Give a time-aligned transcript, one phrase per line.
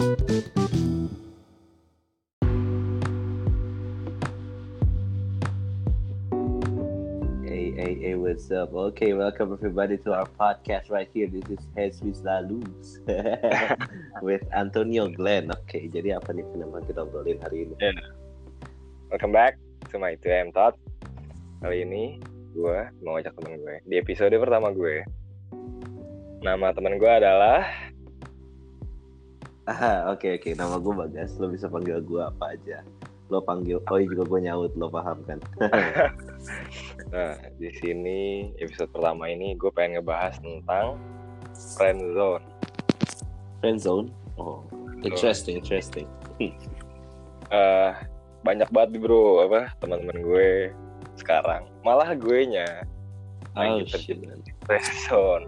[0.00, 0.16] Hey,
[7.76, 8.72] hey, hey, what's up?
[8.72, 11.28] Okay, welcome everybody to our podcast right here.
[11.28, 12.96] This is Heads with Lalus
[14.24, 15.52] with Antonio Glenn.
[15.52, 17.76] Oke, okay, jadi apa nih yang kita obrolin hari ini?
[17.76, 17.92] Yeah.
[19.12, 19.60] Welcome back
[19.92, 20.80] to my 2M Thought.
[21.60, 22.16] Kali ini
[22.56, 25.04] gue mau ajak temen gue di episode pertama gue.
[26.40, 27.89] Nama temen gue adalah
[29.70, 30.50] Ah, oke okay, oke.
[30.50, 30.52] Okay.
[30.58, 31.38] Nama gue Bagas.
[31.38, 32.82] Lo bisa panggil gue apa aja.
[33.30, 34.72] Lo panggil, oh iya juga gue nyaut.
[34.74, 35.38] Lo paham kan?
[37.14, 40.98] nah, di sini episode pertama ini gue pengen ngebahas tentang
[41.78, 42.44] friend zone.
[43.62, 44.06] Friend zone?
[44.34, 44.66] Oh,
[45.06, 46.10] interesting, interesting.
[47.54, 47.94] uh,
[48.46, 50.48] banyak banget bro apa teman-teman gue
[51.20, 52.64] sekarang malah gue nya
[53.52, 54.16] oh, shit.
[54.64, 55.44] friend zone.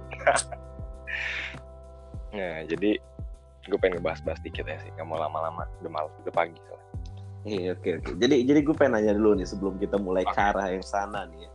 [2.36, 3.00] nah jadi
[3.66, 6.82] gue pengen ngebahas-bahas dikit ya sih nggak mau lama-lama udah malam udah pagi soalnya
[7.42, 8.10] Iya oke oke.
[8.22, 11.46] Jadi jadi gue pengen nanya dulu nih sebelum kita mulai ke arah yang sana nih
[11.46, 11.50] ya.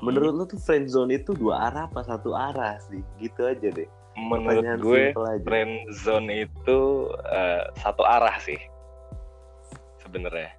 [0.00, 3.04] Menurut lo tuh friend zone itu dua arah apa satu arah sih?
[3.20, 3.88] Gitu aja deh.
[4.16, 5.02] Menurut Pertanyaan gue
[5.44, 6.78] friend zone itu
[7.28, 8.56] uh, satu arah sih
[10.00, 10.56] sebenarnya.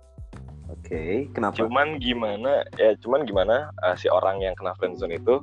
[0.71, 1.57] Oke, okay, kenapa?
[1.65, 5.41] Cuman gimana ya cuman gimana uh, si orang yang kena friend zone itu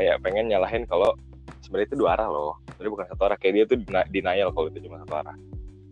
[0.00, 1.12] kayak pengen nyalahin kalau
[1.60, 2.56] sebenarnya itu dua arah loh.
[2.76, 3.78] Sebenarnya bukan satu arah kayak dia tuh
[4.12, 5.36] denial kalau itu cuma satu arah.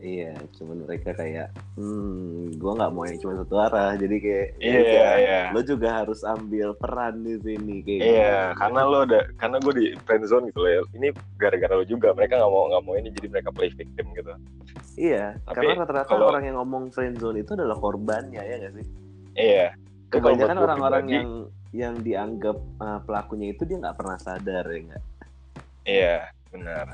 [0.04, 1.48] Iya, cuman mereka kayak,
[1.80, 5.44] hmm, gue nggak mau yang cuma satu arah, jadi kayak, iya, yeah, yeah, yeah.
[5.48, 8.04] lo juga harus ambil peran di sini kayak.
[8.04, 8.60] Iya, yeah, gitu.
[8.60, 10.70] karena lo ada, karena gue di friend zone gitu loh.
[10.76, 10.80] Ya.
[10.92, 11.08] Ini
[11.40, 14.28] gara-gara lo juga, mereka nggak mau nggak mau ini, jadi mereka play victim gitu.
[15.00, 18.72] Iya, Tapi, karena rata-rata kalau, orang yang ngomong friend zone itu adalah korbannya ya nggak
[18.76, 18.86] sih?
[19.40, 19.66] Iya.
[20.12, 21.28] Kebanyakan orang-orang yang
[21.72, 25.04] yang dianggap uh, pelakunya itu dia nggak pernah sadar ya nggak?
[25.84, 26.16] Iya,
[26.54, 26.86] benar.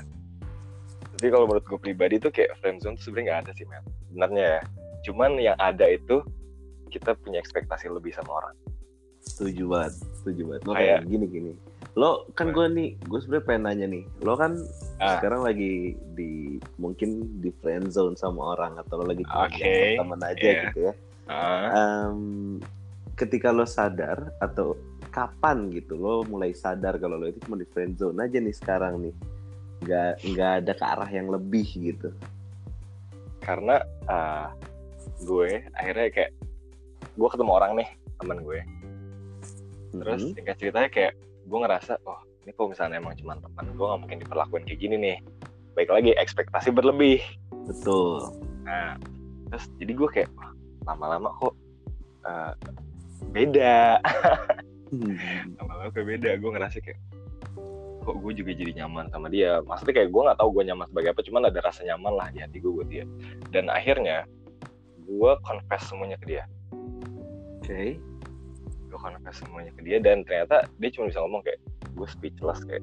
[1.21, 4.45] Jadi kalau menurut gue pribadi tuh kayak friendzone tuh sebenarnya nggak ada sih men sebenarnya
[4.49, 4.61] ya.
[5.05, 6.25] Cuman yang ada itu
[6.89, 8.57] kita punya ekspektasi lebih sama orang.
[9.21, 10.63] Setuju banget setuju banget.
[10.65, 11.53] Lo kayak gini gini.
[11.93, 14.05] Lo kan gue nih gue sebenarnya pengen nanya nih.
[14.25, 14.57] Lo kan
[14.97, 15.21] ah.
[15.21, 20.01] sekarang lagi di mungkin di friend zone sama orang atau lo lagi okay.
[20.01, 20.63] teman aja yeah.
[20.73, 20.93] gitu ya.
[21.31, 21.69] Uh.
[21.77, 22.21] um,
[23.21, 24.73] ketika lo sadar atau
[25.13, 29.03] kapan gitu lo mulai sadar kalau lo itu cuma di friend zone aja nih sekarang
[29.03, 29.15] nih
[29.81, 32.13] nggak nggak ada ke arah yang lebih gitu.
[33.41, 34.53] Karena uh,
[35.25, 36.33] gue akhirnya kayak
[37.17, 37.89] gue ketemu orang nih
[38.21, 38.61] teman gue.
[39.91, 40.37] Terus mm-hmm.
[40.37, 41.13] singkat ceritanya kayak
[41.49, 44.97] gue ngerasa oh ini kok misalnya emang cuma teman gue nggak mungkin diperlakukan kayak gini
[45.01, 45.17] nih.
[45.75, 47.21] Baik lagi ekspektasi berlebih.
[47.65, 48.29] Betul.
[48.69, 49.01] Nah
[49.51, 50.31] terus jadi gue kayak
[50.85, 51.55] lama-lama kok
[52.29, 52.53] uh,
[53.33, 54.01] beda.
[54.91, 55.15] Hmm.
[55.55, 56.99] lama-lama kayak beda gue ngerasa kayak
[58.11, 59.63] kok gue juga jadi nyaman sama dia.
[59.63, 62.39] Maksudnya kayak gue nggak tahu gue nyaman sebagai apa cuman ada rasa nyaman lah di
[62.43, 63.07] hati gue buat dia.
[63.55, 64.27] Dan akhirnya
[65.07, 66.45] gue confess semuanya ke dia.
[67.63, 67.67] Oke.
[67.71, 67.89] Okay.
[68.91, 71.63] gue confess semuanya ke dia dan ternyata dia cuma bisa ngomong kayak
[71.95, 72.83] gue speechless kayak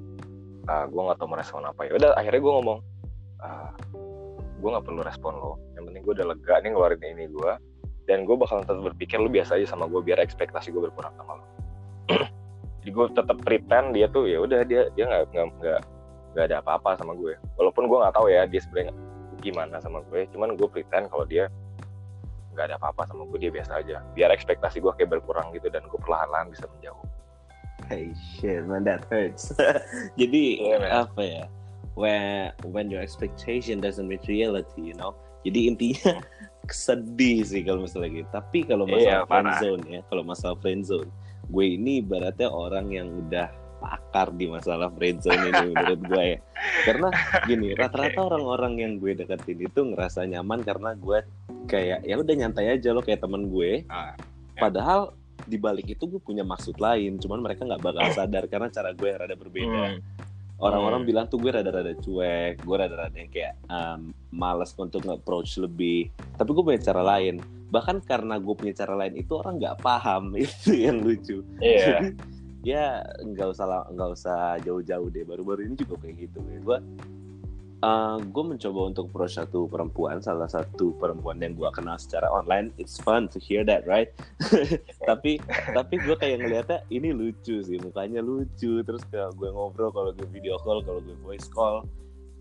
[0.71, 1.83] ah, gue nggak tahu merespon apa.
[1.83, 2.79] Ya udah akhirnya gue ngomong
[3.43, 3.75] ah,
[4.31, 5.59] gue nggak perlu respon lo.
[5.75, 7.51] Yang penting gue udah lega nih ngeluarin ini gue
[8.07, 11.43] dan gue bakal tetap berpikir lu biasa aja sama gue biar ekspektasi gue berkurang sama
[11.43, 11.45] lo
[12.87, 15.79] jadi gue tetap pretend dia tuh ya udah dia dia nggak nggak
[16.31, 17.35] nggak ada apa-apa sama gue.
[17.59, 18.95] Walaupun gue nggak tahu ya dia sebenarnya
[19.43, 21.51] gimana sama gue cuman gue pretend kalau dia
[22.55, 23.99] nggak ada apa-apa sama gue dia biasa aja.
[24.15, 27.03] Biar ekspektasi gue kayak berkurang gitu dan gue perlahan-lahan bisa menjauh.
[27.91, 29.51] Hey shit man that hurts.
[30.23, 31.43] Jadi yeah, apa ya
[31.99, 35.11] when when your expectation doesn't meet reality you know?
[35.43, 36.23] Jadi intinya
[36.71, 38.29] sedih sih kalau misalnya gitu.
[38.31, 41.11] Tapi kalau masalah yeah, friend zone ya kalau masalah friend zone
[41.47, 46.39] gue ini ibaratnya orang yang udah pakar di masalah friendzone ini menurut gue ya
[46.83, 47.07] karena
[47.45, 51.21] gini rata-rata orang-orang yang gue deketin itu ngerasa nyaman karena gue
[51.69, 54.59] kayak ya udah nyantai aja lo kayak temen gue ah, ya.
[54.59, 55.13] padahal
[55.45, 59.09] di balik itu gue punya maksud lain cuman mereka nggak bakal sadar karena cara gue
[59.13, 59.99] rada berbeda hmm.
[60.57, 61.09] orang-orang hmm.
[61.13, 66.49] bilang tuh gue rada-rada cuek gue rada-rada yang kayak um, males untuk nge-approach lebih tapi
[66.49, 67.37] gue punya cara lain
[67.67, 70.33] bahkan karena gue punya cara lain itu orang nggak paham.
[70.43, 71.43] Itu yang lucu.
[71.59, 72.15] Yeah.
[72.65, 75.23] ya nggak usah nggak usah jauh-jauh deh.
[75.27, 76.39] Baru-baru ini juga kayak gitu.
[76.47, 76.77] Ya gue
[77.83, 80.23] uh, gue mencoba untuk approach satu perempuan.
[80.23, 82.71] Salah satu perempuan yang gue kenal secara online.
[82.79, 84.11] It's fun to hear that right?
[85.09, 85.39] Tapi
[85.75, 87.77] tapi gue kayak ngeliatnya ini lucu sih.
[87.83, 88.79] Mukanya lucu.
[88.83, 91.83] Terus kalau gue ngobrol kalau gue video call kalau gue voice call.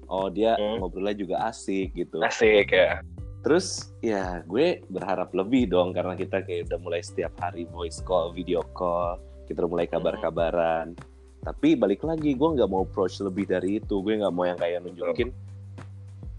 [0.06, 0.78] Oh dia hmm.
[0.78, 2.22] ngobrolnya juga asik gitu.
[2.22, 3.02] Asik ya
[3.46, 3.66] terus
[4.00, 8.58] ya gue berharap lebih dong karena kita kayak udah mulai setiap hari voice call video
[8.68, 10.98] call kita udah mulai kabar-kabaran
[11.40, 14.82] tapi balik lagi gue nggak mau approach lebih dari itu gue nggak mau yang kayak
[14.82, 15.30] nunjukin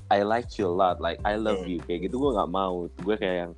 [0.07, 1.69] I like you a lot like I love Hmm.
[1.69, 3.51] you kayak gitu gue nggak mau gue kayak yang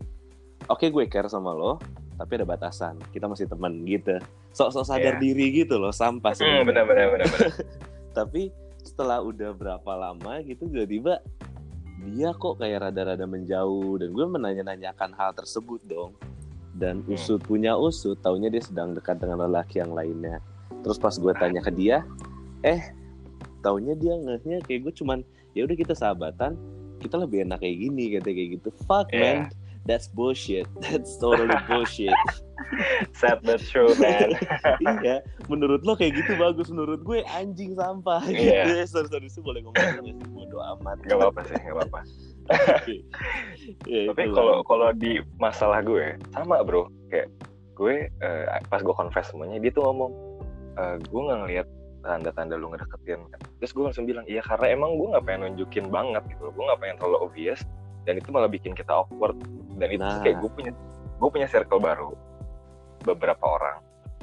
[0.65, 1.81] oke gue care sama lo
[2.15, 5.21] tapi ada batasan kita masih teman gitu sok-sok sadar Iya.
[5.23, 6.65] diri gitu loh sampah Hmm, sebenarnya.
[6.67, 7.51] benar benar benar benar.
[8.17, 11.17] tapi setelah udah berapa lama gitu tiba-tiba
[12.01, 16.15] dia kok kayak rada-rada menjauh dan gue menanya-nanyakan hal tersebut dong.
[16.71, 17.13] Dan Hmm.
[17.13, 20.39] usut punya usut taunya dia sedang dekat dengan lelaki yang lainnya.
[20.79, 22.05] Terus pas gue tanya ke dia
[22.61, 22.79] eh
[23.59, 25.19] taunya dia ngehnya kayak gue cuman
[25.51, 26.55] ya udah kita sahabatan
[26.99, 28.69] kita lebih enak kayak gini katanya kayak gitu.
[28.87, 29.19] Fuck Iya.
[29.19, 29.39] man.
[29.83, 30.67] That's bullshit.
[30.83, 32.13] That's totally bullshit
[33.11, 34.35] Sad but true man.
[35.01, 38.65] iya menurut lo kayak gitu bagus menurut gue anjing sampah Iya.
[38.65, 41.99] gitu sorry sorry itu boleh ngomong nggak sih bodo amat Gak apa-apa sih, gak apa-apa.
[43.85, 47.29] Ya, Tapi kalau kalau di masalah gue sama bro, kayak
[47.75, 50.11] gue eh, pas gue confess semuanya dia tuh ngomong,
[50.75, 51.67] eh, gue nggak ngeliat
[52.01, 53.21] tanda-tanda lu ngedeketin.
[53.59, 56.53] Terus gue langsung bilang, iya karena emang gue nggak pengen nunjukin banget gitu, loh.
[56.53, 57.61] gue nggak pengen terlalu obvious
[58.03, 59.37] dan itu malah bikin kita awkward.
[59.77, 60.19] Dan itu Nah.
[60.19, 60.71] kayak gue punya
[61.19, 62.15] gue punya circle baru
[63.01, 63.79] beberapa orang.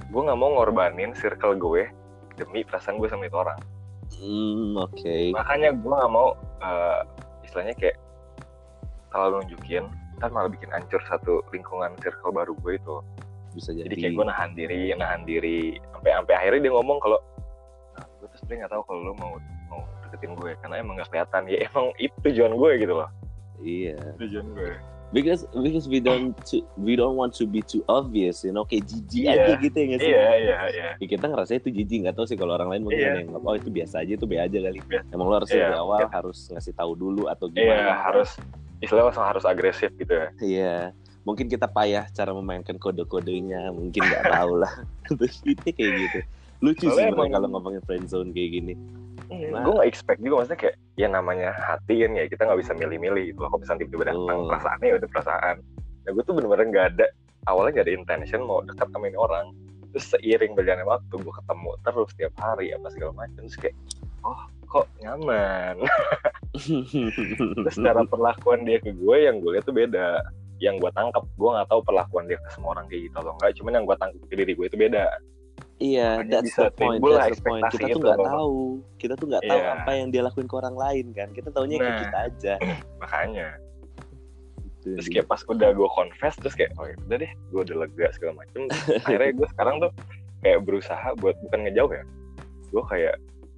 [0.08, 1.88] Gue nggak mau ngorbanin circle gue
[2.34, 3.58] demi perasaan gue sama itu orang.
[4.16, 5.34] Hmm, oke.
[5.34, 6.30] makanya gue nggak mau
[6.62, 7.00] eh,
[7.42, 7.98] istilahnya kayak
[9.10, 9.84] terlalu nunjukin
[10.16, 12.96] ntar malah bikin hancur satu lingkungan circle baru gue itu
[13.52, 13.90] Bisa jadi.
[13.90, 15.58] jadi kayak gue nahan diri nahan diri
[15.90, 17.18] sampai sampai akhirnya dia ngomong kalau
[17.92, 19.32] nah, gue tuh sebenarnya nggak tahu kalau lo mau
[19.66, 23.10] mau deketin gue karena emang nggak kelihatan ya emang itu tujuan gue gitu loh
[23.58, 23.96] Iya.
[24.22, 24.70] tujuan gue
[25.06, 28.84] Because because we don't to, we don't want to be too obvious, you know, kayak
[28.84, 29.32] jijik Iya.
[29.32, 30.10] aja gitu ya sih?
[30.10, 32.98] iya iya iya Ya, kita ngerasa itu jijik nggak tahu sih kalau orang lain mungkin
[32.98, 33.10] Iya.
[33.12, 34.78] ada yang oh itu biasa aja itu be aja kali.
[34.82, 35.06] Biasa.
[35.10, 36.08] Emang lo harusnya Iya, dari awal iya.
[36.10, 37.94] harus ngasih tahu dulu atau iya gimana?
[38.02, 38.30] harus
[38.76, 40.76] istilahnya langsung harus agresif gitu ya Iya.
[41.22, 44.74] Mungkin kita payah cara memainkan kode-kodenya, mungkin nggak tahu lah.
[45.06, 46.18] Terus kayak gitu.
[46.58, 48.74] Lucu sih Soalnya sebenarnya emang- kalau ngomongin friendzone kayak gini.
[49.26, 49.62] Nah.
[49.66, 53.24] gue gak expect juga maksudnya kayak ya namanya hati kan ya kita nggak bisa milih-milih
[53.34, 53.38] gitu.
[53.42, 54.48] Loh kalau misalnya tiba-tiba datang Betul.
[54.50, 55.56] perasaannya ya udah perasaan.
[56.06, 57.06] Nah gue tuh bener-bener nggak ada
[57.50, 59.46] awalnya nggak ada intention mau dekat sama ini orang.
[59.94, 63.42] Terus seiring berjalannya waktu gue ketemu terus tiap hari apa segala macam.
[63.50, 63.76] Terus kayak
[64.22, 65.76] oh kok nyaman?
[67.62, 70.22] Terus cara perlakuan dia ke gue yang gue lihat tuh beda.
[70.58, 73.52] Yang gue tangkap gue nggak tahu perlakuan dia ke semua orang kayak gitu atau enggak
[73.60, 75.06] cuman yang gue tangkap ke diri gue itu beda
[75.76, 77.00] Iya, Makanya that's bisa the point.
[77.02, 77.64] That's the point.
[77.68, 78.58] Kita tuh nggak tahu.
[78.96, 79.72] Kita tuh nggak tahu Iya.
[79.76, 81.28] apa yang dia lakuin ke orang lain kan.
[81.30, 81.98] Kita taunya ke Nah.
[82.00, 82.54] kita aja.
[83.02, 83.48] makanya
[84.86, 84.94] Gitu.
[84.94, 88.06] terus kayak pas udah gue confess terus kayak oh ya udah deh gue udah lega
[88.12, 88.70] segala macem
[89.02, 89.90] akhirnya gue sekarang tuh
[90.40, 92.04] kayak berusaha buat bukan ngejauh ya
[92.70, 93.14] gue kayak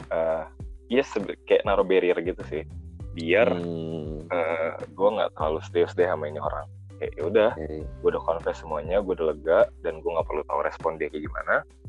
[0.09, 0.45] eh
[0.89, 2.65] iya sebe- kayak naruh barrier gitu sih
[3.13, 6.65] biar Hmm, eh, gue nggak terlalu serius deh sama ini orang
[6.97, 7.77] kayak ya udah oke.
[7.85, 11.25] gue udah confess semuanya gue udah lega dan gue nggak perlu tahu respon dia kayak
[11.25, 11.88] gimana Ya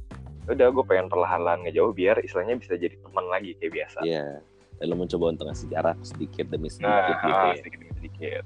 [0.49, 4.41] udah gue pengen perlahan-lahan ngejauh biar istilahnya bisa jadi teman lagi kayak biasa Iya.
[4.79, 7.55] Lo mencoba untuk ngasih jarak sedikit demi sedikit nah gitu ah, ya.
[7.57, 8.43] sedikit demi sedikit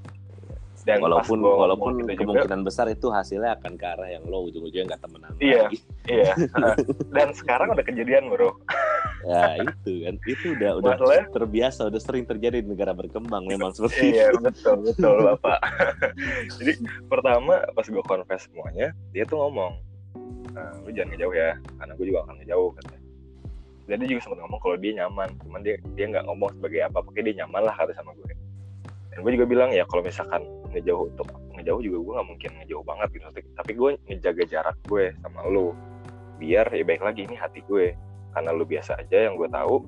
[0.83, 4.43] dan walaupun gua walaupun gitu juga, kemungkinan besar itu hasilnya akan ke arah yang lo
[4.43, 5.61] ujung-ujungnya nggak temenan Iya.
[5.63, 5.77] lagi.
[6.03, 6.33] iya
[7.15, 8.51] dan sekarang udah kejadian bro
[9.23, 13.71] Ya itu kan, itu udah udah Masalahnya- terbiasa, udah sering terjadi di negara berkembang memang
[13.79, 14.15] seperti itu.
[14.19, 15.59] iya betul betul bapak
[16.59, 16.73] jadi
[17.07, 19.79] pertama pas gue confess semuanya dia tuh ngomong
[20.53, 21.49] "Eh, lu jangan ngejauh ya
[21.81, 23.01] karena gue juga akan ngejauh katanya.
[23.83, 26.97] Dan dia juga sempat ngomong kalau dia nyaman cuman dia dia nggak ngomong sebagai apa
[27.03, 28.31] pokoknya dia nyaman lah kata sama gue
[29.13, 30.41] dan gue juga bilang ya kalau misalkan
[30.73, 33.25] ngejauh untuk ngejauh juga gue nggak mungkin ngejauh banget gitu.
[33.53, 35.77] Tapi gue ngejaga jarak gue sama lu
[36.41, 37.93] biar ya baik lagi ini hati gue
[38.33, 39.85] karena lu biasa aja yang gue tahu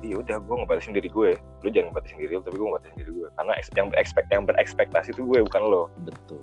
[0.00, 2.96] jadi ya udah gue ngebatasin diri gue lu jangan ngebatasin diri lu tapi gue ngebatasin
[2.96, 3.88] diri gue karena yang
[4.32, 6.40] yang berekspektasi itu gue bukan lo Betul.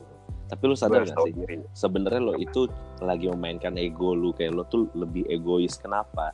[0.48, 1.34] Tapi lu sadar gak sih?
[1.76, 2.72] Sebenarnya lo itu
[3.04, 5.76] lagi memainkan ego lu kayak lo tuh lebih egois.
[5.76, 6.32] Kenapa?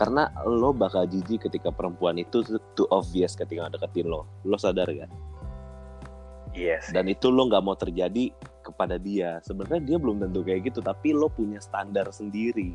[0.00, 2.40] Karena lo bakal jijik ketika perempuan itu
[2.72, 4.24] too obvious ketika deketin lo.
[4.48, 5.12] Lo sadar gak?
[6.56, 9.38] yes Dan itu lo nggak mau terjadi kepada dia.
[9.44, 12.74] Sebenarnya dia belum tentu kayak gitu, tapi lo punya standar sendiri.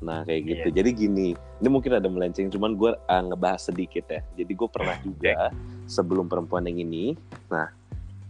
[0.00, 0.66] Nah kayak gitu.
[0.72, 0.76] Iya.
[0.80, 4.20] Jadi gini, ini mungkin ada melenceng, cuman gue ngebahas sedikit ya.
[4.36, 5.52] Jadi gue pernah juga
[5.86, 7.16] sebelum perempuan yang ini,
[7.52, 7.68] nah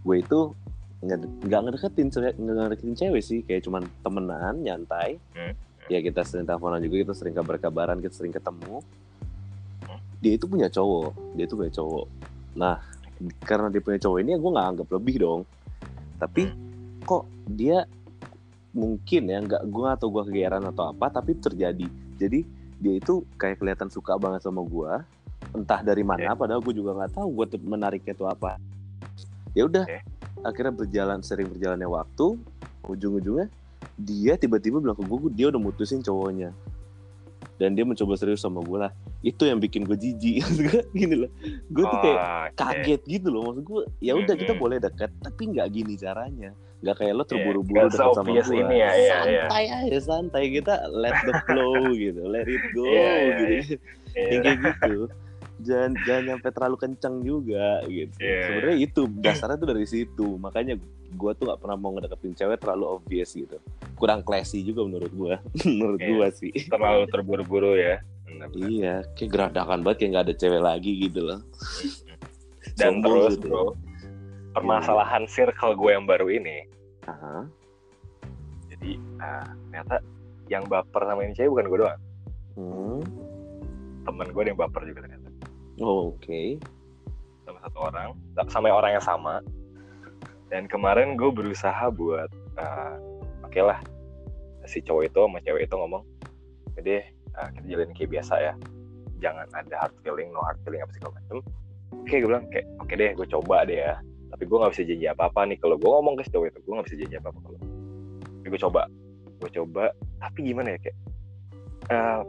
[0.03, 0.57] gue itu
[1.01, 5.17] nggak ngedeketin nggak ngedeketin cewek sih, kayak cuman temenan, nyantai.
[5.33, 5.57] Hmm.
[5.89, 8.85] Ya kita sering teleponan juga, kita sering kabar-kabaran, kita sering ketemu.
[9.89, 10.01] Hmm.
[10.21, 12.07] Dia itu punya cowok, dia itu punya cowok.
[12.55, 12.77] Nah
[13.45, 15.41] karena dia punya cowok ini, ya gue nggak anggap lebih dong.
[16.21, 17.01] Tapi Hmm.
[17.09, 17.89] kok dia
[18.71, 22.47] mungkin ya nggak gue atau gue kegeeran atau apa tapi terjadi jadi
[22.79, 24.93] dia itu kayak kelihatan suka banget sama gue
[25.59, 28.63] entah dari mana padahal gue juga nggak tahu gue menariknya itu apa
[29.59, 30.01] ya udah Oke.
[30.41, 32.39] Akhirnya berjalan sering berjalannya waktu
[32.87, 33.47] ujung-ujungnya
[33.97, 36.53] dia tiba-tiba bilang ke gue dia udah mutusin cowoknya.
[37.61, 38.93] Dan dia mencoba serius sama gue lah.
[39.21, 40.41] Itu yang bikin gue jijik.
[40.97, 41.31] Gini loh.
[41.69, 43.53] Gue tuh kayak Oh, kaget gitu loh.
[43.53, 46.57] Maksud gue ya udah kita boleh dekat tapi nggak gini caranya.
[46.81, 49.45] Nggak kayak lo Iya, terburu-buru nggak dekat sama gue ini ya, iya, iya.
[49.45, 50.43] santai aja santai.
[50.57, 51.77] Kita let the flow
[52.09, 52.23] gitu.
[52.33, 53.45] Let it go Iya, iya, gitu.
[53.45, 53.77] Iya.
[54.25, 54.93] yang kayak gitu
[55.61, 60.75] jangan jangan nyampe terlalu kencang juga gitu Iya, sebenarnya itu dasarnya tuh dari situ makanya
[61.11, 63.59] gue tuh gak pernah mau ngedeketin cewek terlalu obvious gitu
[63.95, 65.35] kurang classy juga menurut gue
[65.71, 66.09] menurut Iya.
[66.09, 68.67] gue sih terlalu terburu-buru ya Benar-benar.
[68.67, 71.41] iya kayak geradakan banget kayak gak ada cewek lagi gitu loh
[72.79, 73.47] dan Sombong terus gitu.
[73.47, 73.65] bro
[74.51, 76.67] permasalahan circle gue yang baru ini
[77.05, 77.45] Aha.
[78.69, 79.97] jadi ah, ternyata
[80.47, 82.01] yang baper sama ini cewek bukan gue doang
[82.51, 83.01] Hmm.
[84.03, 85.20] temen gue yang baper juga ternyata
[85.81, 86.61] Oh, oke.
[87.49, 88.09] Sama satu orang.
[88.53, 89.41] Sama orang yang sama.
[90.53, 92.29] Dan kemarin gue berusaha buat
[92.61, 93.01] ah,
[93.43, 93.81] oke lah.
[94.69, 96.05] Si cowok itu sama cewek itu ngomong
[96.81, 97.05] jadi
[97.37, 98.55] kita jalanin kayak biasa ya.
[99.21, 101.39] Jangan ada hard feeling no hard feeling apa segala macem.
[101.93, 103.95] Oke gue bilang kayak oke deh gue coba deh ya.
[104.31, 105.59] Tapi gue nggak bisa janji apa apa nih.
[105.61, 107.61] Kalau gue ngomong ke si cowok itu gue nggak bisa janji apa apa kalau
[108.41, 108.83] tapi gue coba.
[109.41, 109.85] Gue coba.
[110.21, 110.97] Tapi gimana ya kayak
[111.91, 112.21] eh,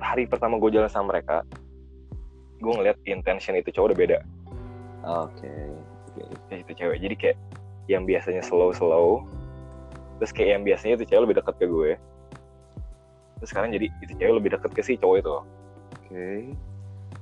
[0.00, 1.46] hari pertama gue jalan sama mereka
[2.60, 4.18] gue ngeliat intention itu cowok udah beda.
[5.08, 5.52] Oke.
[6.52, 6.98] Kayak itu cewek.
[7.00, 7.36] Jadi kayak
[7.88, 9.26] yang biasanya slow slow
[10.20, 11.90] terus kayak yang biasanya itu cewek lebih dekat ke gue.
[13.40, 15.30] Terus sekarang jadi itu cewek lebih dekat ke si cowok itu.
[15.96, 16.28] Oke.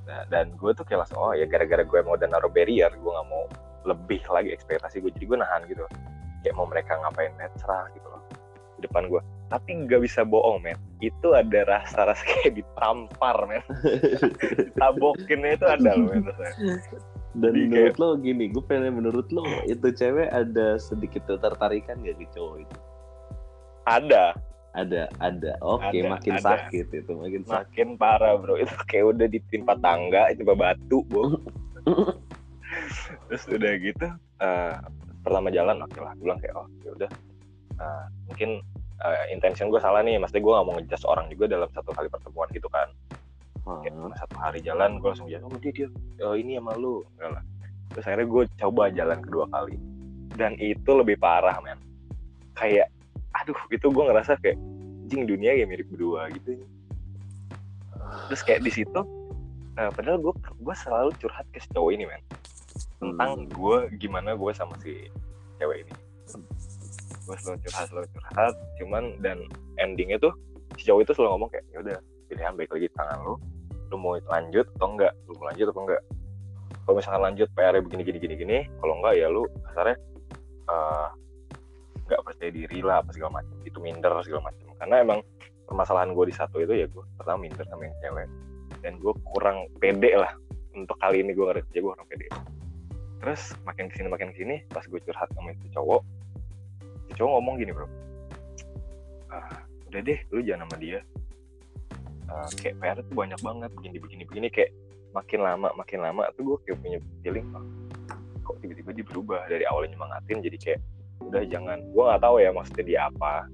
[0.03, 3.11] Nah, dan gue tuh kayak langsung oh ya gara-gara gue mau dan naruh barrier gue
[3.11, 3.47] nggak mau
[3.87, 5.15] lebih lagi ekspektasi gue.
[5.15, 5.87] Jadi gue nahan gitu.
[6.43, 8.21] Kayak mau mereka ngapain net serah gitu loh.
[8.75, 10.77] Di depan gue tapi nggak bisa bohong men.
[11.01, 13.65] Itu ada rasa-rasa kayak ditampar men.
[14.69, 16.23] Ditabokinnya itu ada loh men
[17.37, 22.17] dan Jadi menurut lo gini gue pengen menurut lo itu cewek ada sedikit ketertarikan gak
[22.17, 22.77] di cowok itu?
[23.85, 24.33] Ada.
[24.73, 25.51] Ada ada.
[25.61, 26.45] Oke Ada, makin ada.
[26.45, 27.53] sakit itu makin sakit.
[27.53, 28.57] Makin parah bro.
[28.57, 31.37] Itu kayak udah ditimpa tangga itu batu bro.
[33.29, 34.07] Terus udah gitu
[34.41, 34.73] eh,
[35.21, 37.11] pertama jalan oke lah gue bilang kayak oh ya udah.
[37.79, 38.49] Eh, mungkin
[38.99, 42.07] eh, intention gue salah nih maksudnya gue gak mau ngejudge orang juga dalam satu kali
[42.11, 42.89] pertemuan gitu kan.
[43.69, 45.87] Kayak cuma satu hari jalan gue langsung jalan oh dia dia
[46.25, 47.05] oh, ini sama lu.
[47.15, 47.43] Enggak lah.
[47.93, 49.75] Terus akhirnya gue coba jalan kedua kali.
[50.35, 51.79] Dan itu lebih parah men.
[52.57, 52.89] Kayak
[53.37, 54.57] aduh itu gue ngerasa kayak
[55.07, 56.59] jing dunia kayak mirip berdua gitu.
[58.27, 59.01] Terus kayak di situ
[59.77, 62.23] eh, padahal gue gue selalu curhat ke si cowok ini men.
[62.99, 63.47] Tentang Hmm.
[63.47, 65.07] gue gimana gue sama si
[65.61, 66.08] cewek ini
[67.29, 68.53] gue selalu curhat selalu curhat.
[68.81, 69.37] Cuman dan
[69.77, 70.33] endingnya tuh
[70.81, 73.35] si cowok itu selalu ngomong kayak ya udah pilihan baik lagi tangan lu.
[73.93, 75.13] Lu mau lanjut atau enggak?
[75.29, 76.01] Lu mau lanjut atau enggak?
[76.85, 78.57] Kalau misalkan lanjut PR begini gini gini gini.
[78.81, 79.97] Kalau enggak ya lu kasarnya
[80.73, 81.07] eh,
[82.09, 83.55] nggak percaya diri lah apa segala macam.
[83.61, 84.65] Itu minder segala macam.
[84.81, 85.19] Karena emang
[85.69, 88.27] permasalahan gue di satu itu ya gue pertama minder sama yang cewek.
[88.81, 90.33] Dan gue kurang pede lah
[90.73, 92.25] untuk kali ini gue ngerti gue kurang pede.
[93.19, 96.01] Terus makin ke sini makin ke sini pas gue curhat sama itu cowok
[97.09, 97.89] si cowok ngomong gini bro.
[99.33, 100.99] Ah, udah deh lu jangan sama dia.
[102.29, 104.71] Ah, kayak PR tuh banyak banget begini begini begini kayak
[105.17, 107.65] makin lama makin lama tuh gue kayak punya feeling oh,
[108.45, 109.41] kok tiba-tiba dia berubah?
[109.49, 110.79] Dari awalnya nyemangatin jadi kayak
[111.25, 111.81] udah jangan.
[111.89, 113.49] Gue nggak tahu ya maksudnya dia apa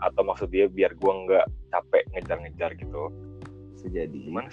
[0.00, 3.08] atau maksud dia biar gue nggak capek ngejar-ngejar gitu.
[3.72, 4.44] Bisa jadi cuman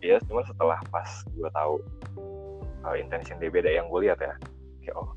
[0.00, 1.76] ya cuman setelah pas gue tahu
[2.88, 4.34] uh, intention dia beda yang gue lihat ya
[4.80, 5.12] kayak oh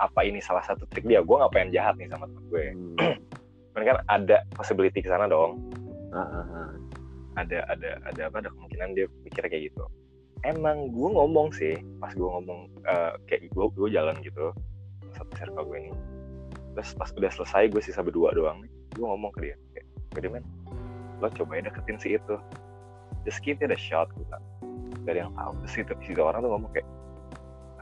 [0.00, 1.20] apa ini salah satu trik dia?
[1.20, 2.64] Gue nggak pengen jahat nih sama temen gue.
[2.72, 3.16] Hmm.
[3.70, 5.60] cuman kan ada possibility ke sana dong.
[6.10, 6.70] Ah, ah, ah.
[7.38, 8.42] ada ada ada apa?
[8.42, 9.84] Ada kemungkinan dia mikir kayak gitu.
[10.42, 14.50] Emang gue ngomong sih pas gue ngomong uh, kayak gue gue jalan gitu
[15.14, 15.92] satu circle gue ini.
[16.74, 19.86] Terus pas udah selesai gue sisa berdua doang nih gue ngomong ke dia kayak
[20.18, 20.44] gede men
[21.20, 22.36] lo cobain deketin si itu.
[23.28, 24.08] Just give it a shot
[25.04, 25.52] gak ada yang tahu.
[25.64, 26.99] Terus si, si orang tuh ngomong kayak "Ah,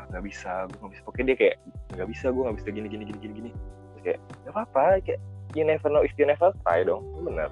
[0.08, 1.02] nggak bisa gue nggak bisa.
[1.04, 1.56] Pokoknya dia kayak
[1.92, 3.34] nggak bisa gue nggak bisa gini gini gini gini.
[3.34, 3.50] Gini
[3.88, 5.20] terus kayak nggak apa apa kayak
[5.52, 7.02] you never know if you never try dong.
[7.18, 7.48] Bener.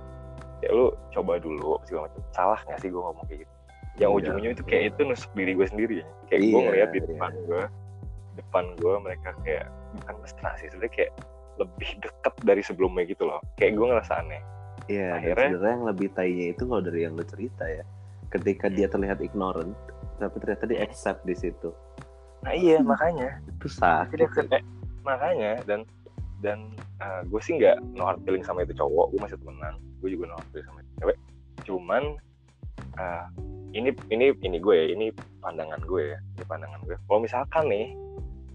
[0.60, 2.20] Ya lu coba dulu segala macam.
[2.30, 3.52] Salah nggak sih gue ngomong kayak gitu?
[3.96, 4.16] Yang Iya.
[4.18, 5.94] ujung-ujungnya itu kayak itu nusuk diri gue sendiri
[6.26, 7.06] kayak gue Iya, ngeliat di iya.
[7.08, 7.62] depan gue
[8.36, 11.12] depan gue mereka kayak bukan mesra sih sebenarnya kayak
[11.56, 13.40] lebih deket dari sebelumnya gitu loh.
[13.56, 14.42] Kayak gue ngerasa aneh.
[14.86, 17.80] Iya, Akhirnya- sebenarnya yang lebih tainya itu kalau dari yang lu cerita ya,
[18.28, 19.72] ketika dia terlihat ignorant,
[20.16, 20.86] tapi ternyata dia Hmm.
[20.86, 21.72] accept di situ,
[22.42, 23.40] nah iya makanya.
[23.56, 24.16] Itu sakit.
[24.16, 24.62] dia eh,
[25.06, 25.86] makanya dan
[26.44, 26.72] dan
[27.28, 29.74] gue sih nggak no hard feeling sama itu cowok gue masih temenan.
[30.00, 31.16] Gue juga no hard feeling sama itu cewek.
[31.64, 32.02] Cuman
[32.96, 33.24] eh,
[33.76, 35.06] ini ini ini gue ya ini
[35.44, 37.92] pandangan gue ya ini pandangan gue kalau misalkan nih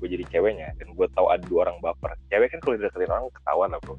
[0.01, 3.29] gue jadi ceweknya dan gue tahu ada dua orang baper cewek kan kalau dideketin orang
[3.29, 3.95] ketahuan lah bro.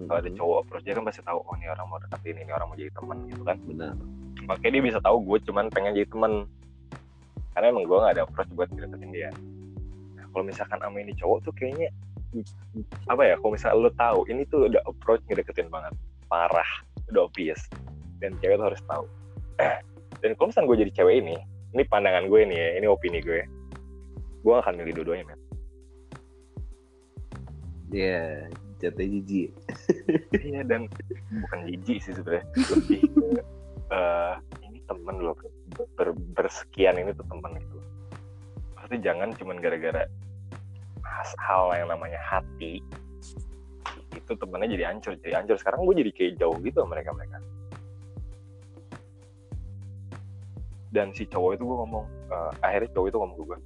[0.00, 2.70] Kalau ada cowok approach dia kan pasti tahu oh ini orang mau deketin ini orang
[2.70, 3.56] mau jadi teman gitu kan.
[3.66, 3.94] Benar.
[4.46, 6.46] Makanya dia bisa tahu gue cuman pengen jadi teman
[7.54, 9.30] karena emang gue gak ada approach buat deketin dia.
[10.16, 11.90] Nah, kalau misalkan sama ini cowok tuh kayaknya
[13.10, 15.92] apa ya kalau misalnya lo tahu ini tuh udah approach ngedeketin banget.
[16.30, 16.70] Parah
[17.10, 17.60] udah obvious.
[18.22, 19.04] Dan cewek tuh harus tahu.
[20.22, 21.36] Dan kalau misalnya gue jadi cewek ini
[21.70, 23.46] ini pandangan gue nih ya ini opini gue
[24.40, 25.40] gue akan milih dua-duanya men.
[27.90, 28.46] Iya,
[28.78, 29.50] jatuh jijik.
[30.46, 30.86] iya dan
[31.28, 32.46] bukan jijik sih sebenarnya.
[32.72, 33.00] Lebih
[33.92, 35.36] uh, ini temen loh
[35.94, 37.78] ber, bersekian ini tuh temen gitu.
[38.76, 40.04] Pasti jangan cuman gara-gara
[41.20, 42.80] hal yang namanya hati
[44.10, 45.56] itu temennya jadi hancur jadi hancur.
[45.58, 47.38] Sekarang gue jadi kayak jauh gitu mereka mereka.
[50.90, 53.58] Dan si cowok itu gue ngomong uh, akhirnya cowok itu ngomong ke gue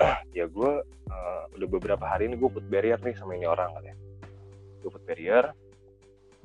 [0.38, 3.96] ya gue uh, udah beberapa hari ini gue put barrier nih sama ini orang katanya.
[4.84, 5.44] Gue put barrier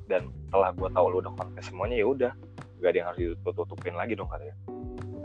[0.08, 2.32] dan setelah gue tahu lu udah konfes semuanya ya udah.
[2.76, 4.56] Gak ada yang harus ditutupin lagi dong katanya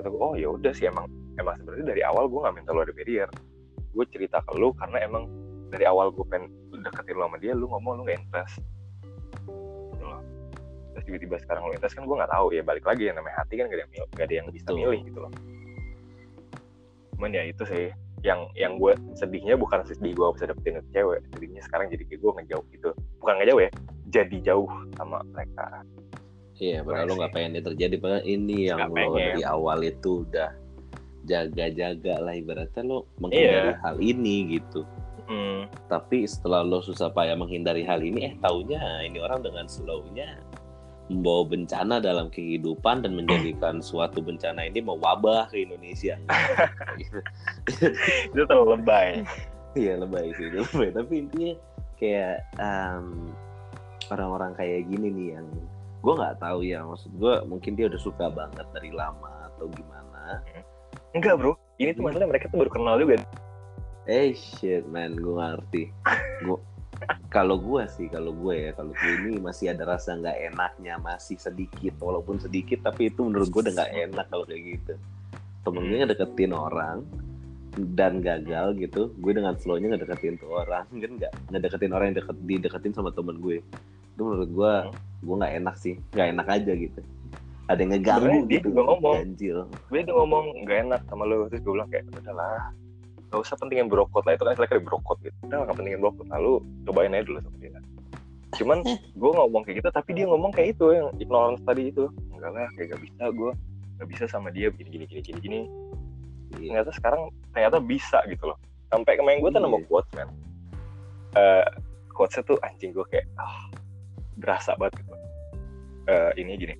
[0.01, 1.05] kata gue oh ya udah sih emang
[1.37, 3.29] emang sebenarnya dari awal gue nggak minta lu ada barrier.
[3.93, 5.29] Gue cerita ke lu karena emang
[5.69, 6.49] dari awal gue pengen
[6.81, 8.57] deketin lu sama dia lu ngomong lu gak interest.
[9.93, 10.21] Gitu loh.
[10.97, 13.53] Terus tiba-tiba sekarang lu interest kan gue nggak tahu ya balik lagi yang namanya hati
[13.61, 15.31] kan gak ada yang, gak ada yang bisa milih gitu loh.
[17.15, 21.25] Cuman ya itu sih yang yang gue sedihnya bukan sedih gue bisa dapetin itu cewek
[21.33, 22.89] sedihnya sekarang jadi kayak gue ngejauh gitu.
[23.21, 23.71] Bukan ngejauh ya
[24.11, 25.85] jadi jauh sama mereka
[26.61, 30.53] iya padahal lo nggak pengen itu terjadi padahal ini yang lo dari awal itu udah
[31.25, 33.81] jaga-jaga lah ibaratnya lo menghindari yeah.
[33.81, 34.85] hal ini gitu
[35.25, 35.73] mm.
[35.89, 40.37] tapi setelah lo susah payah menghindari hal ini eh taunya ini orang dengan slownya
[41.11, 46.15] membawa bencana dalam kehidupan dan menjadikan suatu bencana ini mewabah ke Indonesia.
[48.31, 49.27] itu terlalu lebay.
[49.75, 50.89] Iya lebay sih, itu lebay.
[50.95, 51.53] Tapi intinya
[51.99, 53.27] kayak um,
[54.07, 55.47] orang-orang kayak gini nih yang
[56.01, 60.41] gue nggak tahu ya maksud gue mungkin dia udah suka banget dari lama atau gimana.
[61.13, 63.21] Enggak bro, ini tuh masalah mereka tuh baru kenal juga.
[64.09, 65.83] Eh shit man, gue ngerti.
[66.41, 66.57] Gue
[67.31, 71.39] kalau gue sih kalau gue ya kalau gue ini masih ada rasa nggak enaknya masih
[71.39, 74.93] sedikit walaupun sedikit tapi itu menurut gue udah nggak enak kalau kayak gitu
[75.65, 77.01] temen gue ngedeketin orang
[77.95, 82.37] dan gagal gitu gue dengan slownya ngedeketin tuh orang kan nggak ngedeketin orang yang deket
[82.43, 83.63] dideketin sama temen gue
[84.21, 84.73] itu menurut gue
[85.25, 85.97] gue nggak enak sih.
[86.13, 87.01] Nggak enak aja gitu.
[87.65, 89.15] Ada yang ngeganggu gitu dia juga ngomong.
[89.25, 89.57] ganjil.
[89.89, 92.69] Gue tuh ngomong nggak enak sama lo terus gue bilang kayak udahlah
[93.33, 94.37] gak usah pentingin brokot lah.
[94.37, 95.33] Itu kan istilah brokot gitu.
[95.49, 96.25] Udah gak pentingin brokot.
[96.29, 97.81] Lalu cobain aja dulu sama dia.
[98.61, 98.77] Cuman
[99.25, 102.05] gue ngomong kayak gitu tapi dia ngomong kayak itu yang ignorance tadi itu.
[102.29, 103.51] Enggak lah kayak gak bisa gue
[103.97, 105.61] gak bisa sama dia gini gini gini gini gini.
[106.61, 106.77] Yeah.
[106.83, 107.21] ternyata sekarang
[107.57, 108.59] ternyata bisa gitu loh.
[108.93, 109.87] Sampai kemarin gue tuh nemu yeah.
[109.89, 110.29] quotes man
[111.33, 111.65] uh,
[112.11, 113.70] quotesnya tuh anjing gue kayak oh,
[114.39, 115.13] berasa banget gitu
[116.11, 116.75] uh, ini gini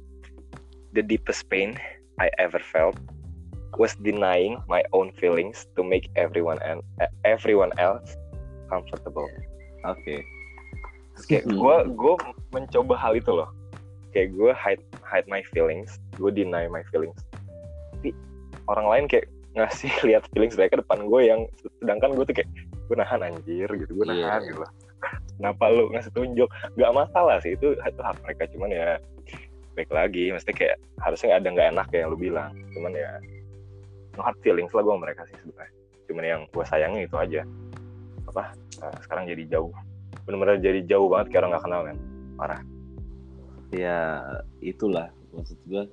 [0.96, 1.76] the deepest pain
[2.20, 3.00] I ever felt
[3.80, 6.84] was denying my own feelings to make everyone and
[7.24, 8.18] everyone else
[8.68, 9.28] comfortable.
[9.88, 10.00] Oke.
[10.04, 10.20] Okay.
[11.28, 12.16] Kayak gue gue
[12.52, 13.50] mencoba hal itu loh.
[14.12, 17.16] Kayak gue hide hide my feelings, gue deny my feelings.
[17.96, 18.12] Tapi
[18.68, 21.42] orang lain kayak ngasih lihat feelings mereka depan gue yang
[21.80, 22.50] sedangkan gue tuh kayak
[22.92, 24.48] gue nahan anjir gitu, gue nahan yeah.
[24.52, 24.72] gitu loh.
[25.38, 26.50] Kenapa lu ngasih tunjuk?
[26.78, 28.46] Gak masalah sih itu itu hak mereka.
[28.54, 29.02] Cuman ya
[29.74, 32.52] baik lagi, mesti kayak harusnya ada nggak enak ya yang lu bilang.
[32.78, 33.18] Cuman ya
[34.18, 35.74] no hard feelings lah gue mereka sih sebenarnya.
[36.06, 37.42] Cuman yang gue sayangnya itu aja.
[38.30, 39.74] Apa nah, sekarang jadi jauh.
[40.28, 41.98] Benar-benar jadi jauh banget kayak orang gak kenal kan
[42.38, 42.62] parah.
[43.72, 44.00] Ya
[44.60, 45.10] itulah.
[45.32, 45.84] Maksud gue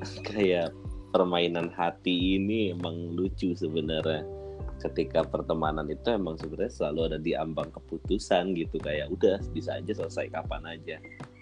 [0.30, 0.70] kayak
[1.10, 4.37] permainan hati ini emang lucu sebenarnya
[4.78, 9.92] ketika pertemanan itu emang sebenarnya selalu ada di ambang keputusan gitu kayak udah bisa aja
[9.92, 10.96] selesai kapan aja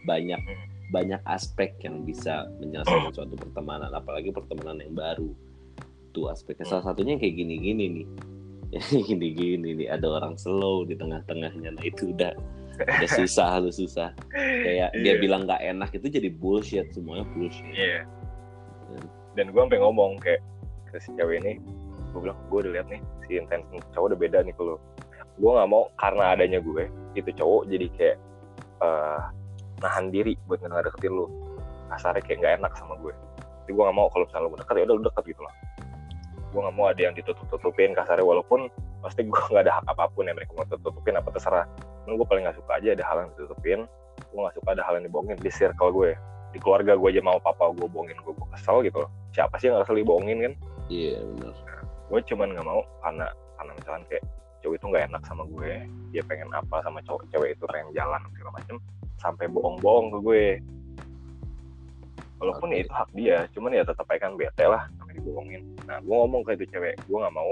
[0.08, 0.66] banyak hmm.
[0.94, 5.30] banyak aspek yang bisa menyelesaikan suatu pertemanan apalagi pertemanan yang baru
[6.12, 6.90] itu aspeknya salah hmm.
[6.96, 8.06] satunya kayak gini-gini nih
[9.08, 12.32] gini-gini nih ada orang slow di tengah-tengahnya nah itu udah
[12.76, 15.00] udah susah lu susah kayak yeah.
[15.00, 15.20] dia iya.
[15.20, 18.04] bilang nggak enak itu jadi bullshit semuanya bullshit yeah.
[19.36, 20.40] dan gue sampai ngomong kayak
[20.92, 21.52] ke si cewek ini
[22.16, 24.80] gue bilang gue udah lihat nih si intens cowok udah beda nih kalau
[25.36, 28.16] gue nggak mau karena adanya gue itu cowok jadi kayak
[28.80, 29.20] uh,
[29.80, 31.28] nahan diri buat nggak deketin lu.
[31.92, 33.12] Kasarnya kayak nggak enak sama gue.
[33.64, 35.54] Jadi gue nggak mau kalau misalnya lu deket ya udah lu deket gitu loh.
[36.54, 38.60] Gue nggak mau ada yang ditutup-tutupin kasarnya walaupun
[39.04, 41.66] pasti gue nggak ada hak apa pun yang mereka mau tutupin apa terserah.
[42.04, 43.80] Cuman gue paling nggak suka aja ada hal yang ditutupin
[44.16, 46.10] gue nggak suka ada hal yang dibohongin di circle gue.
[46.54, 49.10] Di keluarga gue aja mau papa gue bohongin gue gue kesel gitu loh.
[49.36, 50.52] Siapa sih yang nggak kesel dibohongin kan?
[50.86, 51.75] Iya yeah, benar
[52.06, 53.26] gue cuman nggak mau karena
[53.58, 54.24] karena misalkan kayak
[54.62, 55.72] cowok itu nggak enak sama gue
[56.14, 58.76] dia pengen apa sama cowok cewek itu pengen jalan segala macem
[59.16, 60.46] sampai bohong-bohong ke gue.
[62.36, 62.84] Walaupun Oke.
[62.84, 65.62] itu hak dia cuman ya tetap aja kan bete lah sampai dibohongin.
[65.88, 67.50] Nah gue ngomong ke itu cewek gue nggak mau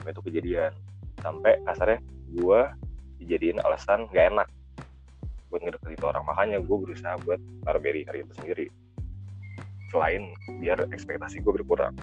[0.00, 0.72] sampai itu kejadian.
[1.20, 1.98] Sampai kasarnya
[2.36, 2.60] gue
[3.22, 4.48] dijadiin alasan gak enak
[5.48, 6.24] buat ngedeketin itu orang.
[6.26, 8.66] Makanya gue berusaha buat taruh barrier itu sendiri.
[9.92, 11.96] Selain biar ekspektasi gue berkurang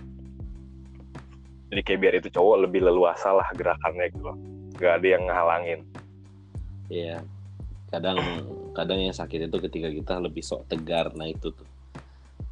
[1.73, 4.31] jadi kayak biar itu cowok lebih leluasa lah gerakannya gitu
[4.77, 5.81] gak ada yang ngehalangin
[6.91, 7.25] Iya.
[7.89, 8.17] Kadang
[8.73, 11.09] kadang yang sakit itu ketika kita lebih sok tegar.
[11.17, 11.65] Nah itu tuh.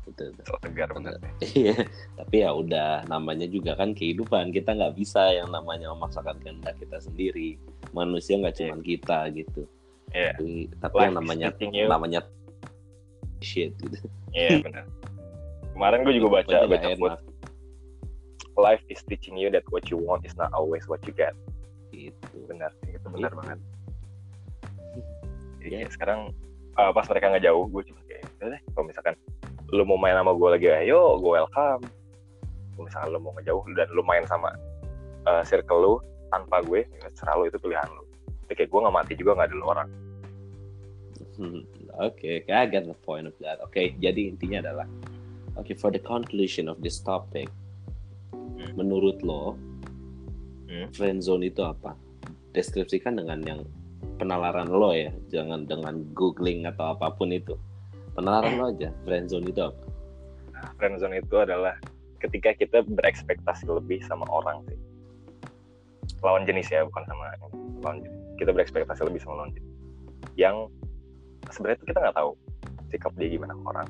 [0.09, 0.41] Itu, itu.
[0.43, 1.17] so tegar bener
[1.61, 1.85] Iya.
[2.17, 4.49] Tapi ya udah namanya juga kan kehidupan.
[4.49, 7.57] Kita nggak bisa yang namanya memaksakan kehendak kita sendiri.
[7.93, 9.67] Manusia nggak cuma kita gitu.
[10.11, 10.33] Iya.
[10.37, 10.49] Tapi,
[10.81, 11.47] tapi Life yang namanya
[11.85, 12.21] namanya
[13.41, 13.97] shit gitu.
[14.37, 14.85] iya bener
[15.73, 17.30] kemarin gue juga baca baca enak quote
[18.61, 21.33] life is teaching you that what you want is not always what you get
[21.89, 22.37] gitu.
[22.47, 23.39] benar itu benar Gitu.
[23.41, 23.59] banget
[25.61, 26.19] jadi kayak sekarang
[26.77, 29.13] uh, pas mereka nggak jauh gue cuma kayak udah deh kalau misalkan
[29.71, 31.83] lu mau main sama gue lagi ayo gue welcome
[32.73, 34.49] kalau misalkan lu mau ngejauh dan lu main sama
[35.25, 35.93] uh, circle lu
[36.29, 38.03] tanpa gue ya serah lu itu pilihan lu
[38.45, 39.89] tapi kayak gue nggak mati juga nggak ada lu orang
[41.37, 41.63] Hmm,
[41.97, 43.57] Oke, I get the point of that.
[43.63, 44.87] Oke, jadi intinya adalah,
[45.55, 47.47] oke, for the conclusion of this topic,
[48.77, 49.57] Menurut lo,
[50.71, 50.87] Hmm.
[50.95, 51.95] friend zone itu apa?
[52.55, 53.61] Deskripsikan dengan yang
[54.19, 57.59] penalaran lo ya, jangan dengan googling atau apa pun itu.
[58.15, 59.91] Penalaran lo aja, friend zone itu apa?
[60.61, 61.73] Nah, friendzone itu adalah
[62.21, 64.77] ketika kita berekspektasi lebih sama orang sih.
[66.21, 67.33] Lawan jenis ya, bukan sama
[67.81, 68.21] lawan jenis.
[68.37, 69.73] Kita berekspektasi lebih sama lawan jenis.
[70.37, 70.69] Yang
[71.49, 72.31] sebenarnya tuh kita nggak tahu
[72.93, 73.87] sikap dia gimana ke orang.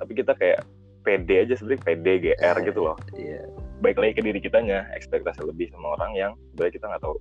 [0.00, 0.60] Tapi kita kayak
[1.04, 2.96] pede aja sebenarnya pede GR gitu loh.
[3.12, 3.44] Iya,
[3.84, 7.16] Baik lagi ke diri kitanya, ekspektasi lebih sama orang yang sebenarnya kita nggak tahu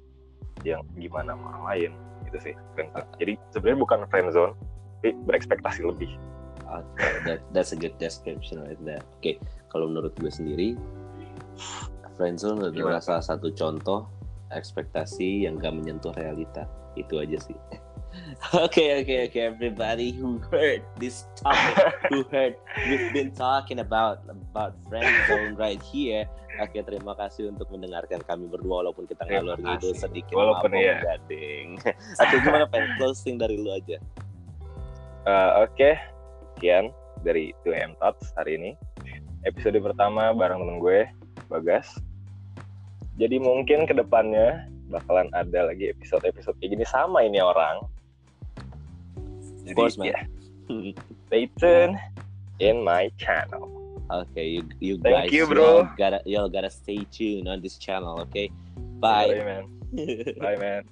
[0.64, 1.92] yang gimana sama orang lain
[2.32, 2.56] gitu sih.
[3.20, 4.54] Jadi sebenarnya bukan friendzone,
[5.04, 6.12] tapi berekspektasi lebih.
[6.66, 9.04] Oke, that, that's a good description right there.
[9.22, 9.38] Oke,
[9.70, 10.74] kalau menurut gue sendiri,
[12.18, 13.04] friendzone adalah Gimana?
[13.04, 14.10] salah satu contoh
[14.50, 16.66] ekspektasi yang gak menyentuh realita.
[16.98, 17.58] Itu aja sih.
[18.54, 22.56] Oke, oke, oke, everybody who heard this topic, who heard
[22.88, 26.30] we've been talking about about friendzone right here.
[26.64, 29.92] Oke, terima kasih untuk mendengarkan kami berdua walaupun kita ngalor kasih.
[30.08, 30.96] sedikit Walaupun mabok iya.
[31.04, 31.68] gading.
[32.24, 34.00] Oke, gimana pengen closing dari lu aja?
[35.28, 36.00] Eh, Oke,
[36.56, 36.96] sekian
[37.28, 38.72] dari 2M Thoughts hari ini.
[39.44, 41.10] Episode pertama bareng temen gue,
[41.52, 42.00] Bagas.
[43.20, 47.84] Jadi mungkin ke depannya bakalan ada lagi episode-episode kayak gini sama ini orang.
[49.68, 50.14] Of course, man.
[51.28, 52.00] stay tune
[52.60, 53.72] in my channel.
[54.12, 55.82] Okay, you you Thank guys, you, bro.
[55.82, 58.20] y'all gotta y'all gotta stay tuned on this channel.
[58.22, 58.52] Okay,
[59.02, 59.44] Bye, bye.
[59.44, 59.66] man.
[60.40, 60.84] Bye, man.